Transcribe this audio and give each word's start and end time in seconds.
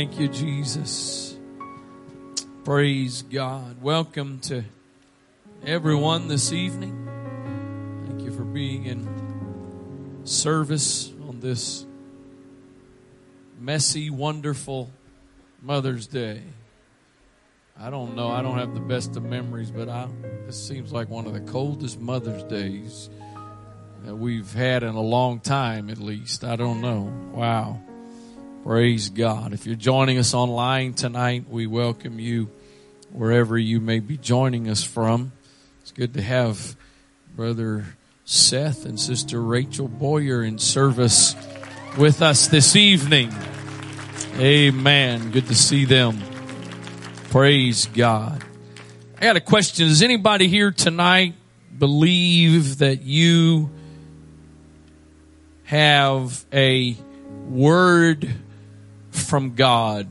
Thank 0.00 0.18
you, 0.18 0.28
Jesus. 0.28 1.36
Praise 2.64 3.20
God. 3.20 3.82
Welcome 3.82 4.38
to 4.44 4.64
everyone 5.66 6.26
this 6.26 6.52
evening. 6.52 7.06
Thank 8.06 8.22
you 8.22 8.32
for 8.32 8.44
being 8.44 8.86
in 8.86 10.22
service 10.24 11.12
on 11.28 11.40
this 11.40 11.84
messy, 13.60 14.08
wonderful 14.08 14.90
Mother's 15.60 16.06
Day. 16.06 16.44
I 17.78 17.90
don't 17.90 18.16
know. 18.16 18.30
I 18.30 18.40
don't 18.40 18.56
have 18.56 18.72
the 18.72 18.80
best 18.80 19.16
of 19.16 19.22
memories, 19.24 19.70
but 19.70 19.90
I, 19.90 20.08
this 20.46 20.66
seems 20.66 20.94
like 20.94 21.10
one 21.10 21.26
of 21.26 21.34
the 21.34 21.40
coldest 21.40 22.00
Mother's 22.00 22.44
Days 22.44 23.10
that 24.04 24.16
we've 24.16 24.50
had 24.54 24.82
in 24.82 24.94
a 24.94 25.02
long 25.02 25.40
time, 25.40 25.90
at 25.90 25.98
least. 25.98 26.42
I 26.42 26.56
don't 26.56 26.80
know. 26.80 27.12
Wow. 27.34 27.82
Praise 28.62 29.08
God. 29.08 29.54
If 29.54 29.64
you're 29.64 29.74
joining 29.74 30.18
us 30.18 30.34
online 30.34 30.92
tonight, 30.92 31.48
we 31.48 31.66
welcome 31.66 32.20
you 32.20 32.50
wherever 33.10 33.56
you 33.56 33.80
may 33.80 34.00
be 34.00 34.18
joining 34.18 34.68
us 34.68 34.84
from. 34.84 35.32
It's 35.80 35.92
good 35.92 36.12
to 36.12 36.22
have 36.22 36.76
Brother 37.34 37.86
Seth 38.26 38.84
and 38.84 39.00
Sister 39.00 39.40
Rachel 39.40 39.88
Boyer 39.88 40.44
in 40.44 40.58
service 40.58 41.34
with 41.96 42.20
us 42.20 42.48
this 42.48 42.76
evening. 42.76 43.32
Amen. 44.36 45.30
Good 45.30 45.46
to 45.46 45.54
see 45.54 45.86
them. 45.86 46.20
Praise 47.30 47.86
God. 47.86 48.44
I 49.16 49.22
got 49.22 49.36
a 49.36 49.40
question. 49.40 49.88
Does 49.88 50.02
anybody 50.02 50.48
here 50.48 50.70
tonight 50.70 51.34
believe 51.78 52.78
that 52.78 53.00
you 53.00 53.70
have 55.64 56.44
a 56.52 56.94
word 57.48 58.28
from 59.30 59.54
God 59.54 60.08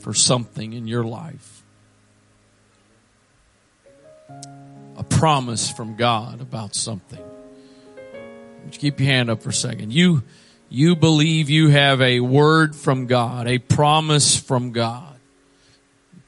for 0.00 0.12
something 0.12 0.74
in 0.74 0.86
your 0.86 1.04
life? 1.04 1.62
A 4.98 5.02
promise 5.02 5.70
from 5.72 5.96
God 5.96 6.42
about 6.42 6.74
something. 6.74 7.22
Would 8.64 8.74
you 8.74 8.78
keep 8.78 9.00
your 9.00 9.08
hand 9.08 9.30
up 9.30 9.42
for 9.42 9.48
a 9.48 9.54
second? 9.54 9.94
You, 9.94 10.22
you 10.68 10.96
believe 10.96 11.48
you 11.48 11.70
have 11.70 12.02
a 12.02 12.20
word 12.20 12.76
from 12.76 13.06
God, 13.06 13.48
a 13.48 13.56
promise 13.56 14.36
from 14.36 14.72
God. 14.72 15.16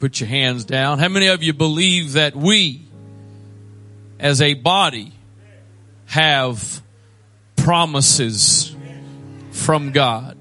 Put 0.01 0.19
your 0.19 0.31
hands 0.31 0.65
down. 0.65 0.99
How 0.99 1.11
many 1.11 1.27
of 1.27 1.43
you 1.43 1.53
believe 1.53 2.15
that 2.15 2.35
we, 2.35 2.87
as 4.19 4.41
a 4.41 4.55
body, 4.55 5.13
have 6.07 6.81
promises 7.57 8.75
from 9.51 9.93
God? 9.93 10.39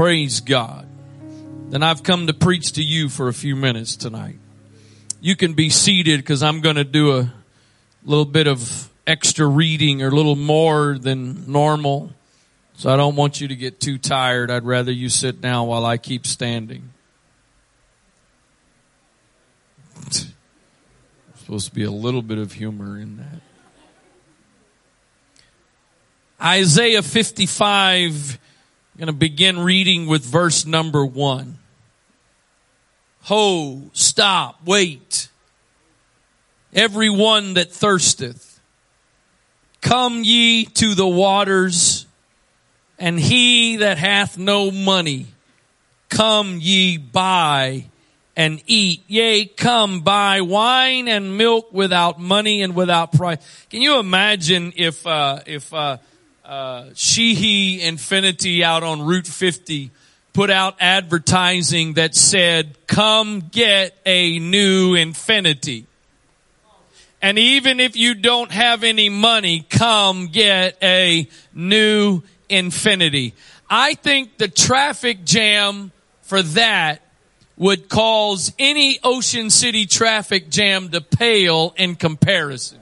Praise 0.00 0.40
God. 0.40 0.88
Then 1.68 1.82
I've 1.82 2.02
come 2.02 2.26
to 2.28 2.32
preach 2.32 2.72
to 2.72 2.82
you 2.82 3.10
for 3.10 3.28
a 3.28 3.34
few 3.34 3.54
minutes 3.54 3.96
tonight. 3.96 4.38
You 5.20 5.36
can 5.36 5.52
be 5.52 5.68
seated 5.68 6.20
because 6.20 6.42
I'm 6.42 6.62
going 6.62 6.76
to 6.76 6.84
do 6.84 7.18
a 7.18 7.30
little 8.02 8.24
bit 8.24 8.46
of 8.46 8.88
extra 9.06 9.46
reading 9.46 10.00
or 10.00 10.08
a 10.08 10.10
little 10.10 10.36
more 10.36 10.96
than 10.98 11.52
normal. 11.52 12.14
So 12.76 12.88
I 12.90 12.96
don't 12.96 13.14
want 13.14 13.42
you 13.42 13.48
to 13.48 13.54
get 13.54 13.78
too 13.78 13.98
tired. 13.98 14.50
I'd 14.50 14.64
rather 14.64 14.90
you 14.90 15.10
sit 15.10 15.42
down 15.42 15.68
while 15.68 15.84
I 15.84 15.98
keep 15.98 16.26
standing. 16.26 16.88
supposed 21.36 21.68
to 21.68 21.74
be 21.74 21.84
a 21.84 21.90
little 21.90 22.22
bit 22.22 22.38
of 22.38 22.54
humor 22.54 22.98
in 22.98 23.18
that. 23.18 23.42
Isaiah 26.42 27.02
55, 27.02 28.38
I'm 28.38 28.49
going 29.00 29.06
to 29.06 29.12
begin 29.14 29.58
reading 29.58 30.06
with 30.06 30.22
verse 30.22 30.66
number 30.66 31.06
one. 31.06 31.56
Ho, 33.22 33.84
stop, 33.94 34.60
wait. 34.66 35.30
Everyone 36.74 37.54
that 37.54 37.72
thirsteth, 37.72 38.60
come 39.80 40.22
ye 40.22 40.66
to 40.66 40.94
the 40.94 41.08
waters, 41.08 42.04
and 42.98 43.18
he 43.18 43.76
that 43.76 43.96
hath 43.96 44.36
no 44.36 44.70
money, 44.70 45.28
come 46.10 46.58
ye 46.60 46.98
buy 46.98 47.86
and 48.36 48.62
eat. 48.66 49.02
Yea, 49.06 49.46
come 49.46 50.02
buy 50.02 50.42
wine 50.42 51.08
and 51.08 51.38
milk 51.38 51.72
without 51.72 52.20
money 52.20 52.60
and 52.60 52.76
without 52.76 53.12
price. 53.12 53.38
Can 53.70 53.80
you 53.80 53.98
imagine 53.98 54.74
if, 54.76 55.06
uh, 55.06 55.40
if, 55.46 55.72
uh, 55.72 55.96
uh, 56.50 56.90
Sheehy 56.94 57.78
Infiniti 57.78 58.62
out 58.62 58.82
on 58.82 59.02
Route 59.02 59.28
50 59.28 59.92
put 60.32 60.50
out 60.50 60.74
advertising 60.80 61.94
that 61.94 62.16
said, 62.16 62.76
come 62.88 63.40
get 63.52 63.96
a 64.04 64.38
new 64.40 64.94
Infiniti. 64.94 65.84
And 67.22 67.38
even 67.38 67.78
if 67.78 67.96
you 67.96 68.14
don't 68.14 68.50
have 68.50 68.82
any 68.82 69.08
money, 69.08 69.64
come 69.70 70.26
get 70.26 70.76
a 70.82 71.28
new 71.54 72.22
Infiniti. 72.48 73.32
I 73.68 73.94
think 73.94 74.36
the 74.38 74.48
traffic 74.48 75.24
jam 75.24 75.92
for 76.22 76.42
that 76.42 77.00
would 77.56 77.88
cause 77.88 78.52
any 78.58 78.98
Ocean 79.04 79.50
City 79.50 79.86
traffic 79.86 80.50
jam 80.50 80.88
to 80.88 81.00
pale 81.00 81.74
in 81.76 81.94
comparison. 81.94 82.79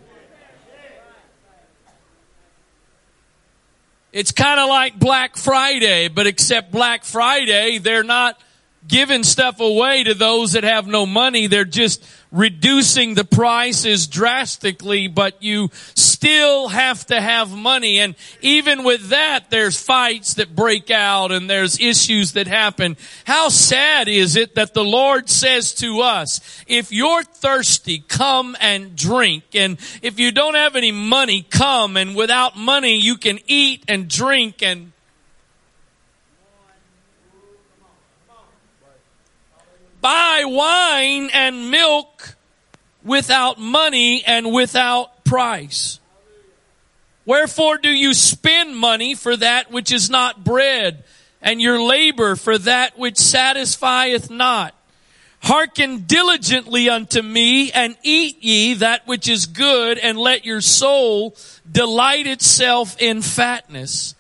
It's 4.13 4.33
kind 4.33 4.59
of 4.59 4.69
like 4.69 4.99
Black 4.99 5.37
Friday, 5.37 6.09
but 6.09 6.27
except 6.27 6.73
Black 6.73 7.05
Friday, 7.05 7.79
they're 7.79 8.03
not 8.03 8.41
giving 8.87 9.23
stuff 9.23 9.61
away 9.61 10.05
to 10.05 10.15
those 10.15 10.53
that 10.53 10.65
have 10.65 10.87
no 10.87 11.05
money. 11.05 11.47
They're 11.47 11.65
just 11.65 12.05
reducing 12.31 13.15
the 13.15 13.25
prices 13.25 14.07
drastically, 14.07 15.09
but 15.09 15.43
you 15.43 15.71
still 15.73 16.69
have 16.69 17.05
to 17.07 17.21
have 17.21 17.55
money. 17.55 17.99
And 18.01 18.15
even 18.41 18.85
with 18.85 19.09
that, 19.11 19.51
there's 19.51 19.81
fights 19.81 20.35
that 20.35 20.55
break 20.55 20.91
out 20.91 21.33
and 21.33 21.49
there's 21.49 21.81
issues 21.81 22.33
that 22.33 22.47
happen. 22.47 22.97
How 23.25 23.49
sad 23.49 24.09
is 24.09 24.37
it 24.37 24.55
that 24.57 24.75
the 24.75 24.85
Lord 24.85 25.29
says 25.29 25.75
to 25.77 26.01
us, 26.01 26.41
if 26.67 26.93
you're 26.93 27.25
thirsty, 27.25 28.01
come 28.07 28.57
and 28.61 28.95
drink. 28.97 29.45
And 29.55 29.79
if 30.03 30.19
you 30.19 30.33
don't 30.33 30.55
have 30.55 30.77
any 30.77 30.93
money, 30.93 31.43
come. 31.43 31.97
And 31.97 32.15
without 32.15 32.57
money, 32.57 32.97
you 32.97 33.17
can 33.17 33.39
eat 33.47 33.85
and 33.89 34.09
drink 34.09 34.63
and 34.63 34.93
buy 40.01 40.45
wine 40.47 41.31
and 41.33 41.71
milk 41.71 42.37
without 43.05 43.59
money 43.59 44.25
and 44.25 44.53
without 44.53 45.25
price. 45.25 46.01
Wherefore 47.25 47.79
do 47.79 47.91
you 47.91 48.15
spend 48.15 48.77
money 48.77 49.15
for 49.15 49.37
that 49.37 49.71
which 49.71 49.93
is 49.93 50.09
not 50.09 50.45
bread 50.45 51.05
and 51.43 51.61
your 51.61 51.81
labor 51.81 52.37
for 52.37 52.57
that 52.59 52.99
which 52.99 53.19
satisfieth 53.19 54.31
not? 54.31 54.75
Hearken 55.41 56.05
diligently 56.07 56.89
unto 56.89 57.23
me 57.23 57.71
and 57.71 57.97
eat 58.03 58.43
ye 58.43 58.75
that 58.75 59.07
which 59.07 59.29
is 59.29 59.47
good 59.47 59.99
and 59.99 60.19
let 60.19 60.45
your 60.45 60.61
soul 60.61 61.37
delight 61.71 62.27
itself 62.27 62.97
in 62.99 63.23
fatness. 63.23 64.15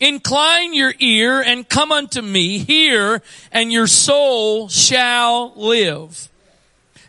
Incline 0.00 0.74
your 0.74 0.94
ear 1.00 1.40
and 1.40 1.68
come 1.68 1.90
unto 1.90 2.22
me, 2.22 2.58
hear, 2.58 3.20
and 3.50 3.72
your 3.72 3.88
soul 3.88 4.68
shall 4.68 5.52
live. 5.56 6.28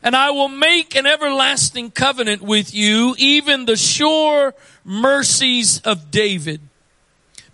And 0.02 0.16
I 0.16 0.32
will 0.32 0.48
make 0.48 0.96
an 0.96 1.06
everlasting 1.06 1.92
covenant 1.92 2.42
with 2.42 2.74
you, 2.74 3.16
even 3.18 3.66
the 3.66 3.76
sure 3.76 4.56
mercies 4.84 5.82
of 5.82 6.10
David. 6.10 6.62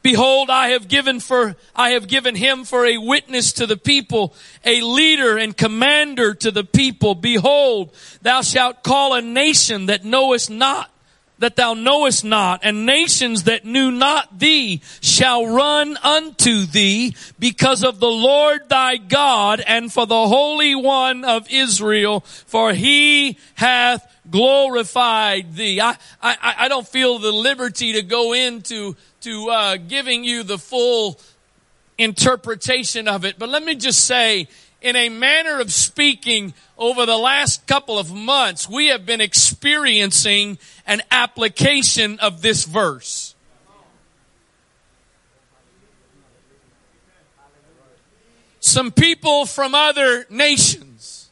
Behold, 0.02 0.52
I 0.52 0.70
have 0.70 0.88
given 0.88 1.20
for, 1.20 1.56
I 1.76 1.90
have 1.90 2.08
given 2.08 2.36
him 2.36 2.64
for 2.64 2.86
a 2.86 3.00
witness 3.00 3.52
to 3.54 3.66
the 3.66 3.76
people, 3.76 4.36
a 4.64 4.82
leader 4.82 5.36
and 5.36 5.58
commander 5.58 6.36
to 6.36 6.52
the 6.52 6.64
people. 6.64 7.16
Behold, 7.16 7.92
thou 8.22 8.44
shalt 8.44 8.84
call 8.84 9.16
a 9.16 9.22
nation 9.22 9.88
that 9.88 10.06
knowest 10.06 10.52
not 10.52 10.92
that 11.40 11.56
thou 11.56 11.74
knowest 11.74 12.24
not, 12.24 12.62
and 12.64 12.86
nations 12.86 13.44
that 13.44 13.66
knew 13.66 13.92
not 13.92 14.40
thee 14.40 14.82
shall 15.02 15.46
run 15.46 15.98
unto 15.98 16.66
thee 16.66 17.16
because 17.38 17.84
of 17.84 18.00
the 18.00 18.08
Lord 18.08 18.70
thy 18.70 18.98
God 18.98 19.62
and 19.66 19.92
for 19.92 20.06
the 20.06 20.28
Holy 20.28 20.76
One 20.76 21.26
of 21.26 21.48
Israel, 21.50 22.22
for 22.22 22.74
he 22.74 23.38
hath 23.56 24.10
glorified 24.30 25.56
thee. 25.56 25.82
I, 25.82 25.98
I, 26.22 26.56
I 26.60 26.68
don't 26.68 26.88
feel 26.88 27.20
the 27.20 27.32
liberty 27.32 27.94
to 27.94 28.02
go 28.02 28.34
into 28.34 28.96
to 29.22 29.50
uh, 29.50 29.78
giving 29.78 30.24
you 30.24 30.44
the 30.44 30.58
full 30.58 31.20
interpretation 31.98 33.08
of 33.08 33.26
it, 33.26 33.40
but 33.40 33.50
let 33.50 33.64
me 33.64 33.76
just 33.76 34.06
say, 34.06 34.48
in 34.86 34.96
a 34.96 35.10
manner 35.10 35.60
of 35.60 35.74
speaking, 35.74 36.54
over 36.78 37.08
the 37.08 37.18
last 37.18 37.66
couple 37.66 37.98
of 37.98 38.14
months, 38.14 38.70
we 38.70 38.88
have 38.88 39.04
been 39.04 39.20
experiencing 39.20 40.60
an 40.86 41.02
application 41.10 42.20
of 42.20 42.44
this 42.44 42.66
verse. 42.66 43.32
some 48.60 48.92
people 48.92 49.46
from 49.46 49.76
other 49.76 50.26
nations. 50.28 51.30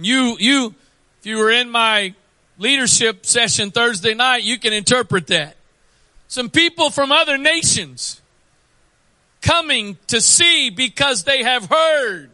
You, 0.00 0.36
you, 0.38 0.74
if 1.18 1.26
you 1.26 1.36
were 1.38 1.50
in 1.50 1.68
my 1.68 2.14
leadership 2.58 3.26
session 3.26 3.72
Thursday 3.72 4.14
night, 4.14 4.44
you 4.44 4.58
can 4.58 4.72
interpret 4.72 5.26
that. 5.26 5.56
Some 6.28 6.48
people 6.48 6.90
from 6.90 7.10
other 7.10 7.36
nations 7.36 8.21
coming 9.42 9.98
to 10.06 10.20
see 10.20 10.70
because 10.70 11.24
they 11.24 11.42
have 11.42 11.66
heard 11.66 12.30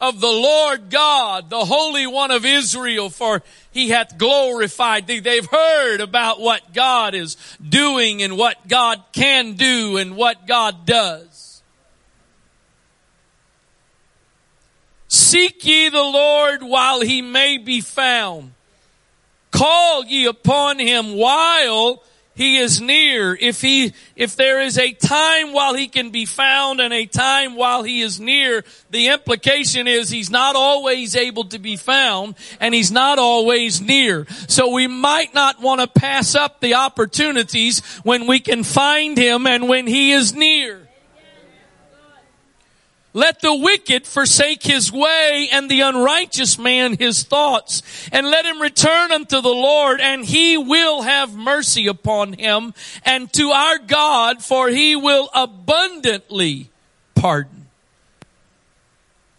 of 0.00 0.20
the 0.20 0.26
Lord 0.26 0.88
God, 0.88 1.50
the 1.50 1.64
Holy 1.64 2.06
One 2.06 2.30
of 2.30 2.46
Israel, 2.46 3.10
for 3.10 3.42
he 3.70 3.90
hath 3.90 4.16
glorified 4.16 5.06
thee. 5.06 5.20
They've 5.20 5.44
heard 5.44 6.00
about 6.00 6.40
what 6.40 6.72
God 6.72 7.14
is 7.14 7.36
doing 7.66 8.22
and 8.22 8.38
what 8.38 8.66
God 8.66 9.02
can 9.12 9.54
do 9.54 9.98
and 9.98 10.16
what 10.16 10.46
God 10.46 10.86
does. 10.86 11.62
Seek 15.08 15.64
ye 15.66 15.88
the 15.90 15.98
Lord 15.98 16.62
while 16.62 17.00
he 17.00 17.20
may 17.20 17.58
be 17.58 17.80
found. 17.80 18.52
Call 19.50 20.04
ye 20.04 20.26
upon 20.26 20.78
him 20.78 21.16
while 21.16 22.02
he 22.40 22.56
is 22.56 22.80
near. 22.80 23.36
If 23.38 23.60
he, 23.60 23.92
if 24.16 24.34
there 24.34 24.62
is 24.62 24.78
a 24.78 24.92
time 24.92 25.52
while 25.52 25.74
he 25.74 25.88
can 25.88 26.08
be 26.08 26.24
found 26.24 26.80
and 26.80 26.90
a 26.90 27.04
time 27.04 27.54
while 27.54 27.82
he 27.82 28.00
is 28.00 28.18
near, 28.18 28.64
the 28.88 29.08
implication 29.08 29.86
is 29.86 30.08
he's 30.08 30.30
not 30.30 30.56
always 30.56 31.16
able 31.16 31.44
to 31.44 31.58
be 31.58 31.76
found 31.76 32.34
and 32.58 32.74
he's 32.74 32.90
not 32.90 33.18
always 33.18 33.82
near. 33.82 34.26
So 34.48 34.72
we 34.72 34.86
might 34.86 35.34
not 35.34 35.60
want 35.60 35.82
to 35.82 36.00
pass 36.00 36.34
up 36.34 36.60
the 36.60 36.76
opportunities 36.76 37.80
when 38.04 38.26
we 38.26 38.40
can 38.40 38.64
find 38.64 39.18
him 39.18 39.46
and 39.46 39.68
when 39.68 39.86
he 39.86 40.12
is 40.12 40.34
near. 40.34 40.88
Let 43.12 43.40
the 43.40 43.54
wicked 43.54 44.06
forsake 44.06 44.62
his 44.62 44.92
way 44.92 45.48
and 45.52 45.68
the 45.68 45.80
unrighteous 45.80 46.58
man 46.58 46.96
his 46.96 47.24
thoughts 47.24 47.82
and 48.12 48.26
let 48.26 48.44
him 48.44 48.62
return 48.62 49.10
unto 49.10 49.40
the 49.40 49.48
Lord 49.48 50.00
and 50.00 50.24
he 50.24 50.56
will 50.56 51.02
have 51.02 51.34
mercy 51.34 51.88
upon 51.88 52.34
him 52.34 52.72
and 53.04 53.32
to 53.32 53.50
our 53.50 53.78
God 53.78 54.44
for 54.44 54.68
he 54.68 54.94
will 54.94 55.28
abundantly 55.34 56.70
pardon. 57.16 57.66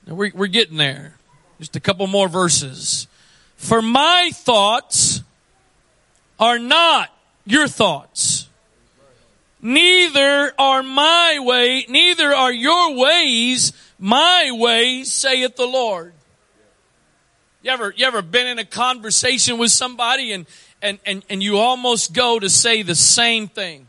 Now 0.05 0.15
we're, 0.15 0.31
we're 0.35 0.47
getting 0.47 0.77
there. 0.77 1.15
Just 1.59 1.77
a 1.77 1.79
couple 1.79 2.07
more 2.07 2.27
verses. 2.27 3.07
For 3.55 3.81
my 3.81 4.31
thoughts 4.33 5.21
are 6.39 6.59
not 6.59 7.15
your 7.45 7.69
thoughts 7.69 8.47
Neither 9.61 10.53
are 10.57 10.81
my 10.81 11.37
way, 11.39 11.85
neither 11.87 12.33
are 12.33 12.51
your 12.51 12.95
ways 12.95 13.73
my 14.01 14.49
ways, 14.51 15.13
saith 15.13 15.55
the 15.55 15.67
Lord. 15.67 16.13
You 17.61 17.69
ever, 17.69 17.93
you 17.95 18.07
ever 18.07 18.23
been 18.23 18.47
in 18.47 18.57
a 18.57 18.65
conversation 18.65 19.59
with 19.59 19.69
somebody 19.69 20.31
and, 20.31 20.47
and, 20.81 20.97
and, 21.05 21.23
and 21.29 21.43
you 21.43 21.59
almost 21.59 22.11
go 22.11 22.39
to 22.39 22.49
say 22.49 22.81
the 22.81 22.95
same 22.95 23.47
thing? 23.47 23.85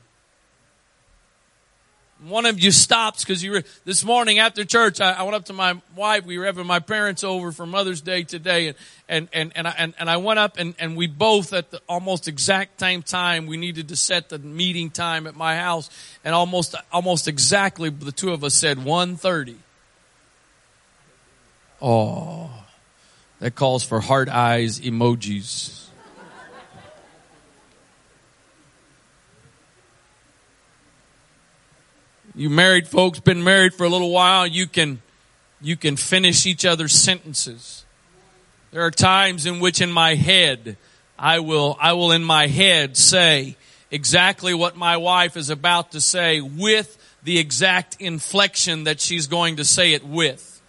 One 2.28 2.46
of 2.46 2.60
you 2.60 2.70
stops 2.70 3.24
because 3.24 3.42
you 3.42 3.50
were, 3.50 3.64
this 3.84 4.04
morning 4.04 4.38
after 4.38 4.64
church, 4.64 5.00
I, 5.00 5.12
I, 5.12 5.22
went 5.24 5.34
up 5.34 5.46
to 5.46 5.52
my 5.52 5.80
wife. 5.96 6.24
We 6.24 6.38
were 6.38 6.44
having 6.44 6.66
my 6.66 6.78
parents 6.78 7.24
over 7.24 7.50
for 7.50 7.66
Mother's 7.66 8.00
Day 8.00 8.22
today 8.22 8.69
and, 8.69 8.76
and, 9.08 9.28
and, 9.32 9.52
and 9.56 9.66
I, 9.66 9.74
and, 9.76 9.94
and 9.98 10.08
I 10.08 10.19
went 10.19 10.38
up 10.38 10.56
and, 10.56 10.74
and 10.78 10.96
we 10.96 11.08
both 11.08 11.52
at 11.52 11.72
the 11.72 11.80
almost 11.88 12.28
exact 12.28 12.78
same 12.78 13.02
time, 13.02 13.46
we 13.46 13.56
needed 13.56 13.88
to 13.88 13.96
set 13.96 14.28
the 14.28 14.38
meeting 14.38 14.90
time 14.90 15.26
at 15.26 15.34
my 15.34 15.56
house 15.56 15.90
and 16.24 16.32
almost, 16.32 16.76
almost 16.92 17.26
exactly 17.26 17.90
the 17.90 18.12
two 18.12 18.32
of 18.32 18.44
us 18.44 18.54
said 18.54 18.78
1.30. 18.78 19.56
Oh, 21.80 22.50
that 23.40 23.56
calls 23.56 23.82
for 23.82 23.98
heart 23.98 24.28
eyes 24.28 24.78
emojis. 24.78 25.81
You 32.34 32.49
married 32.49 32.88
folks, 32.88 33.20
been 33.20 33.44
married 33.44 33.75
for 33.75 33.84
a 33.84 33.90
little 33.90 34.11
while, 34.11 34.46
you 34.46 34.67
can, 34.67 35.02
you 35.61 35.76
can 35.76 35.96
finish 35.96 36.46
each 36.46 36.64
other's 36.64 36.94
sentences. 36.94 37.84
There 38.70 38.82
are 38.82 38.90
times 38.90 39.44
in 39.44 39.61
which 39.61 39.82
in 39.82 39.93
my 39.93 40.14
head, 40.14 40.79
I 41.19 41.40
will, 41.40 41.76
I 41.79 41.93
will 41.93 42.11
in 42.12 42.25
my 42.25 42.46
head 42.46 42.96
say 42.96 43.56
exactly 43.90 44.55
what 44.55 44.76
my 44.76 44.96
wife 44.96 45.37
is 45.37 45.50
about 45.50 45.93
to 45.93 46.00
say 46.00 46.40
with 46.40 46.96
the 47.23 47.38
exact 47.38 47.99
inflection 48.00 48.84
that 48.84 48.99
she's 48.99 49.26
going 49.26 49.56
to 49.56 49.64
say 49.64 49.93
it 49.93 50.02
with. 50.02 50.61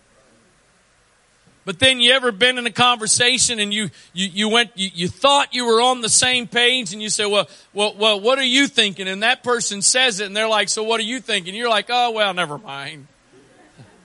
But 1.65 1.79
then 1.79 2.01
you 2.01 2.11
ever 2.11 2.31
been 2.31 2.57
in 2.57 2.65
a 2.65 2.71
conversation 2.71 3.59
and 3.59 3.73
you, 3.73 3.89
you, 4.11 4.27
you 4.27 4.49
went, 4.49 4.71
you, 4.75 4.89
you 4.93 5.07
thought 5.07 5.53
you 5.53 5.65
were 5.65 5.81
on 5.81 6.01
the 6.01 6.09
same 6.09 6.45
page 6.45 6.91
and 6.91 7.01
you 7.01 7.09
say, 7.09 7.25
well, 7.25 7.47
well, 7.73 7.95
well, 7.97 8.19
what 8.19 8.37
are 8.37 8.43
you 8.45 8.67
thinking? 8.67 9.07
And 9.07 9.23
that 9.23 9.43
person 9.43 9.81
says 9.81 10.19
it 10.19 10.27
and 10.27 10.35
they're 10.35 10.47
like, 10.47 10.67
so 10.67 10.83
what 10.83 10.99
are 10.99 11.03
you 11.03 11.21
thinking? 11.21 11.55
You're 11.55 11.69
like, 11.69 11.85
oh, 11.89 12.11
well, 12.11 12.33
never 12.33 12.57
mind. 12.57 13.07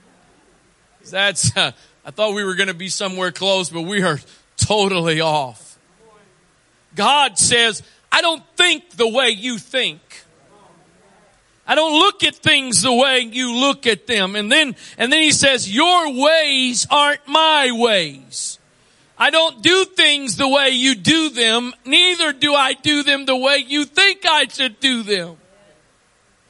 That's, 1.09 1.55
uh, 1.57 1.71
I 2.05 2.11
thought 2.11 2.33
we 2.33 2.45
were 2.45 2.55
going 2.55 2.67
to 2.67 2.73
be 2.73 2.89
somewhere 2.89 3.31
close, 3.31 3.69
but 3.69 3.81
we 3.81 4.03
are 4.03 4.19
totally 4.55 5.19
off. 5.19 5.77
God 6.95 7.37
says, 7.37 7.83
I 8.11 8.21
don't 8.21 8.43
think 8.55 8.91
the 8.91 9.07
way 9.07 9.29
you 9.29 9.57
think. 9.57 9.99
I 11.69 11.75
don't 11.75 11.99
look 11.99 12.23
at 12.23 12.33
things 12.33 12.81
the 12.81 12.91
way 12.91 13.19
you 13.19 13.55
look 13.55 13.85
at 13.85 14.07
them. 14.07 14.35
And 14.35 14.51
then, 14.51 14.75
and 14.97 15.13
then 15.13 15.21
he 15.21 15.31
says, 15.31 15.71
your 15.71 16.11
ways 16.11 16.87
aren't 16.89 17.27
my 17.27 17.69
ways. 17.71 18.57
I 19.19 19.29
don't 19.29 19.61
do 19.61 19.85
things 19.85 20.35
the 20.35 20.47
way 20.47 20.69
you 20.69 20.95
do 20.95 21.29
them, 21.29 21.73
neither 21.85 22.33
do 22.33 22.55
I 22.55 22.73
do 22.73 23.03
them 23.03 23.25
the 23.25 23.35
way 23.35 23.57
you 23.57 23.85
think 23.85 24.25
I 24.25 24.47
should 24.47 24.79
do 24.79 25.03
them. 25.03 25.37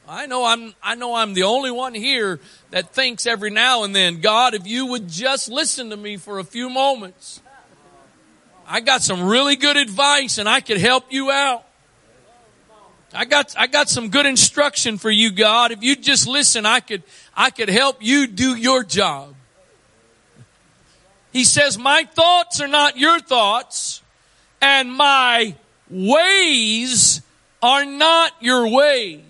I 0.08 0.24
know 0.24 0.46
I'm, 0.46 0.74
I 0.82 0.94
know 0.94 1.14
I'm 1.14 1.34
the 1.34 1.42
only 1.42 1.70
one 1.70 1.92
here 1.92 2.40
that 2.70 2.94
thinks 2.94 3.26
every 3.26 3.50
now 3.50 3.84
and 3.84 3.94
then, 3.94 4.22
God, 4.22 4.54
if 4.54 4.66
you 4.66 4.86
would 4.86 5.06
just 5.06 5.50
listen 5.50 5.90
to 5.90 5.98
me 5.98 6.16
for 6.16 6.38
a 6.38 6.44
few 6.44 6.70
moments. 6.70 7.42
I 8.66 8.80
got 8.80 9.02
some 9.02 9.24
really 9.24 9.56
good 9.56 9.76
advice 9.76 10.38
and 10.38 10.48
I 10.48 10.60
could 10.60 10.78
help 10.78 11.12
you 11.12 11.30
out. 11.30 11.64
I 13.12 13.24
got, 13.24 13.54
I 13.58 13.66
got 13.66 13.88
some 13.88 14.08
good 14.08 14.26
instruction 14.26 14.98
for 14.98 15.10
you, 15.10 15.32
God. 15.32 15.72
If 15.72 15.82
you 15.82 15.96
just 15.96 16.28
listen, 16.28 16.64
I 16.64 16.80
could, 16.80 17.02
I 17.34 17.50
could 17.50 17.68
help 17.68 17.96
you 18.00 18.26
do 18.26 18.54
your 18.54 18.84
job. 18.84 19.34
He 21.32 21.44
says, 21.44 21.78
my 21.78 22.04
thoughts 22.04 22.60
are 22.60 22.68
not 22.68 22.96
your 22.96 23.20
thoughts 23.20 24.02
and 24.60 24.92
my 24.92 25.54
ways 25.88 27.22
are 27.62 27.84
not 27.84 28.32
your 28.40 28.68
ways. 28.68 29.29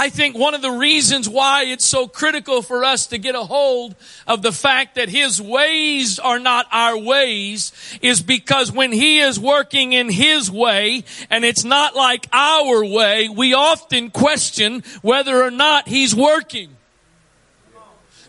I 0.00 0.08
think 0.08 0.34
one 0.34 0.54
of 0.54 0.62
the 0.62 0.70
reasons 0.70 1.28
why 1.28 1.64
it's 1.64 1.84
so 1.84 2.08
critical 2.08 2.62
for 2.62 2.86
us 2.86 3.08
to 3.08 3.18
get 3.18 3.34
a 3.34 3.42
hold 3.42 3.94
of 4.26 4.40
the 4.40 4.50
fact 4.50 4.94
that 4.94 5.10
His 5.10 5.42
ways 5.42 6.18
are 6.18 6.38
not 6.38 6.66
our 6.72 6.96
ways 6.96 7.70
is 8.00 8.22
because 8.22 8.72
when 8.72 8.92
He 8.92 9.18
is 9.18 9.38
working 9.38 9.92
in 9.92 10.08
His 10.08 10.50
way 10.50 11.04
and 11.28 11.44
it's 11.44 11.64
not 11.64 11.94
like 11.94 12.26
our 12.32 12.82
way, 12.82 13.28
we 13.28 13.52
often 13.52 14.10
question 14.10 14.82
whether 15.02 15.42
or 15.42 15.50
not 15.50 15.86
He's 15.86 16.14
working. 16.14 16.74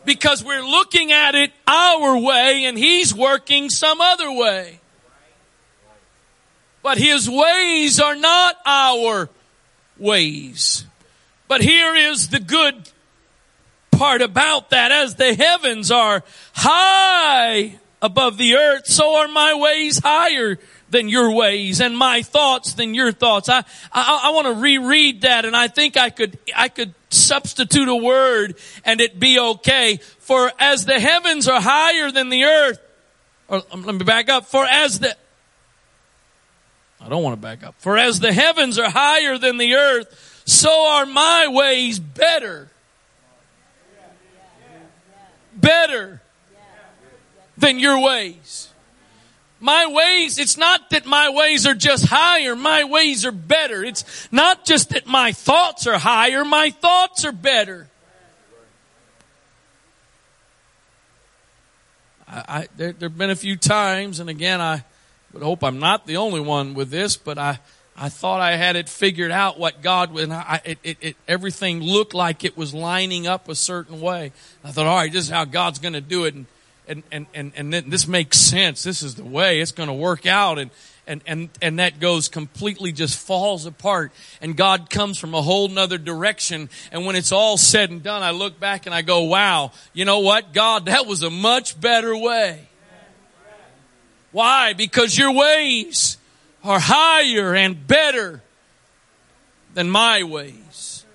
Because 0.03 0.43
we're 0.43 0.65
looking 0.65 1.13
at 1.13 1.35
it 1.35 1.53
our 1.65 2.17
way 2.17 2.65
and 2.65 2.77
He's 2.77 3.15
working 3.15 3.69
some 3.69 4.01
other 4.01 4.29
way. 4.29 4.81
But 6.83 6.97
His 6.97 7.29
ways 7.29 8.01
are 8.01 8.17
not 8.17 8.57
our 8.65 9.29
ways. 9.97 10.83
But 11.51 11.59
here 11.59 11.93
is 11.93 12.29
the 12.29 12.39
good 12.39 12.89
part 13.91 14.21
about 14.21 14.69
that. 14.69 14.93
As 14.93 15.15
the 15.15 15.33
heavens 15.33 15.91
are 15.91 16.23
high 16.53 17.77
above 18.01 18.37
the 18.37 18.55
earth, 18.55 18.87
so 18.87 19.17
are 19.17 19.27
my 19.27 19.55
ways 19.55 19.99
higher 19.99 20.57
than 20.91 21.09
your 21.09 21.33
ways 21.33 21.81
and 21.81 21.97
my 21.97 22.21
thoughts 22.21 22.75
than 22.75 22.93
your 22.93 23.11
thoughts. 23.11 23.49
I, 23.49 23.65
I, 23.91 24.21
I 24.23 24.29
want 24.29 24.47
to 24.47 24.53
reread 24.53 25.23
that 25.23 25.43
and 25.43 25.53
I 25.53 25.67
think 25.67 25.97
I 25.97 26.09
could, 26.09 26.39
I 26.55 26.69
could 26.69 26.93
substitute 27.09 27.89
a 27.89 27.97
word 27.97 28.55
and 28.85 29.01
it 29.01 29.19
be 29.19 29.37
okay. 29.37 29.97
For 30.19 30.53
as 30.57 30.85
the 30.85 31.01
heavens 31.01 31.49
are 31.49 31.59
higher 31.59 32.11
than 32.11 32.29
the 32.29 32.45
earth, 32.45 32.79
or 33.49 33.61
um, 33.73 33.83
let 33.83 33.95
me 33.95 34.05
back 34.05 34.29
up. 34.29 34.45
For 34.45 34.63
as 34.63 34.99
the, 34.99 35.17
I 37.01 37.09
don't 37.09 37.23
want 37.23 37.33
to 37.33 37.41
back 37.41 37.61
up. 37.61 37.75
For 37.79 37.97
as 37.97 38.21
the 38.21 38.31
heavens 38.31 38.79
are 38.79 38.89
higher 38.89 39.37
than 39.37 39.57
the 39.57 39.75
earth, 39.75 40.30
so 40.45 40.87
are 40.87 41.05
my 41.05 41.47
ways 41.47 41.99
better. 41.99 42.69
Better 45.55 46.21
than 47.57 47.79
your 47.79 47.99
ways. 47.99 48.69
My 49.59 49.85
ways, 49.85 50.39
it's 50.39 50.57
not 50.57 50.89
that 50.89 51.05
my 51.05 51.29
ways 51.29 51.67
are 51.67 51.75
just 51.75 52.07
higher, 52.07 52.55
my 52.55 52.83
ways 52.83 53.25
are 53.25 53.31
better. 53.31 53.83
It's 53.83 54.27
not 54.31 54.65
just 54.65 54.89
that 54.89 55.05
my 55.05 55.33
thoughts 55.33 55.85
are 55.85 55.99
higher, 55.99 56.43
my 56.43 56.71
thoughts 56.71 57.23
are 57.25 57.31
better. 57.31 57.87
I, 62.27 62.43
I 62.47 62.67
there, 62.75 62.91
there 62.93 63.09
have 63.09 63.17
been 63.17 63.29
a 63.29 63.35
few 63.35 63.55
times, 63.55 64.19
and 64.19 64.31
again, 64.31 64.59
I 64.61 64.83
would 65.31 65.43
hope 65.43 65.63
I'm 65.63 65.79
not 65.79 66.07
the 66.07 66.17
only 66.17 66.41
one 66.41 66.73
with 66.73 66.89
this, 66.89 67.15
but 67.15 67.37
I 67.37 67.59
I 67.97 68.09
thought 68.09 68.39
I 68.39 68.55
had 68.55 68.75
it 68.75 68.89
figured 68.89 69.31
out 69.31 69.59
what 69.59 69.81
God 69.81 70.17
and 70.17 70.33
I, 70.33 70.61
it, 70.63 70.79
it, 70.83 70.97
it, 71.01 71.17
everything 71.27 71.81
looked 71.81 72.13
like 72.13 72.43
it 72.43 72.57
was 72.57 72.73
lining 72.73 73.27
up 73.27 73.49
a 73.49 73.55
certain 73.55 73.99
way. 73.99 74.31
I 74.63 74.71
thought, 74.71 74.87
all 74.87 74.95
right, 74.95 75.11
this 75.11 75.25
is 75.25 75.29
how 75.29 75.45
God's 75.45 75.79
going 75.79 75.93
to 75.93 76.01
do 76.01 76.25
it, 76.25 76.33
and 76.33 76.45
and 76.87 77.03
and 77.11 77.27
and 77.33 77.51
and 77.55 77.73
then 77.73 77.89
this 77.89 78.07
makes 78.07 78.37
sense. 78.37 78.83
This 78.83 79.03
is 79.03 79.15
the 79.15 79.25
way 79.25 79.59
it's 79.59 79.71
going 79.71 79.87
to 79.87 79.93
work 79.93 80.25
out, 80.25 80.57
and 80.57 80.71
and 81.05 81.21
and 81.27 81.49
and 81.61 81.79
that 81.79 81.99
goes 81.99 82.29
completely 82.29 82.91
just 82.91 83.19
falls 83.19 83.65
apart, 83.65 84.11
and 84.41 84.55
God 84.55 84.89
comes 84.89 85.17
from 85.17 85.33
a 85.33 85.41
whole 85.41 85.67
nother 85.67 85.97
direction. 85.97 86.69
And 86.91 87.05
when 87.05 87.15
it's 87.15 87.31
all 87.31 87.57
said 87.57 87.89
and 87.89 88.01
done, 88.01 88.23
I 88.23 88.31
look 88.31 88.59
back 88.59 88.85
and 88.85 88.95
I 88.95 89.01
go, 89.01 89.23
wow, 89.23 89.73
you 89.93 90.05
know 90.05 90.19
what, 90.19 90.53
God, 90.53 90.85
that 90.85 91.05
was 91.05 91.23
a 91.23 91.29
much 91.29 91.79
better 91.79 92.15
way. 92.15 92.67
Why? 94.31 94.73
Because 94.73 95.17
your 95.17 95.33
ways 95.33 96.17
are 96.63 96.79
higher 96.79 97.55
and 97.55 97.87
better 97.87 98.41
than 99.73 99.89
my 99.89 100.23
ways. 100.23 101.05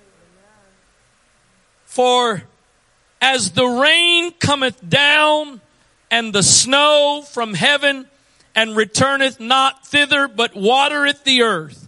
For 1.85 2.43
as 3.21 3.51
the 3.51 3.65
rain 3.65 4.31
cometh 4.33 4.87
down 4.87 5.61
and 6.11 6.33
the 6.33 6.43
snow 6.43 7.23
from 7.27 7.53
heaven 7.53 8.07
and 8.55 8.75
returneth 8.75 9.39
not 9.39 9.85
thither, 9.85 10.27
but 10.27 10.55
watereth 10.55 11.23
the 11.23 11.43
earth 11.43 11.87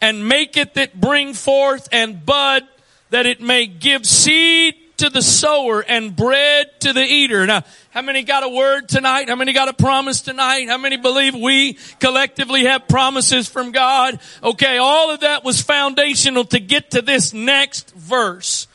and 0.00 0.28
maketh 0.28 0.76
it 0.76 1.00
bring 1.00 1.34
forth 1.34 1.88
and 1.92 2.24
bud 2.24 2.64
that 3.10 3.26
it 3.26 3.40
may 3.40 3.66
give 3.66 4.06
seed 4.06 4.74
to 4.98 5.10
the 5.10 5.22
sower 5.22 5.80
and 5.80 6.14
bread 6.14 6.80
to 6.80 6.92
the 6.92 7.02
eater. 7.02 7.46
Now, 7.46 7.62
how 7.90 8.02
many 8.02 8.22
got 8.22 8.44
a 8.44 8.48
word 8.48 8.88
tonight? 8.88 9.28
How 9.28 9.36
many 9.36 9.52
got 9.52 9.68
a 9.68 9.72
promise 9.72 10.20
tonight? 10.20 10.68
How 10.68 10.78
many 10.78 10.96
believe 10.96 11.34
we 11.34 11.78
collectively 12.00 12.64
have 12.64 12.86
promises 12.88 13.48
from 13.48 13.72
God? 13.72 14.20
Okay, 14.42 14.78
all 14.78 15.10
of 15.10 15.20
that 15.20 15.44
was 15.44 15.60
foundational 15.60 16.44
to 16.46 16.60
get 16.60 16.92
to 16.92 17.02
this 17.02 17.32
next 17.32 17.94
verse. 17.94 18.66